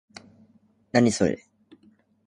[0.93, 1.35] 何、それ？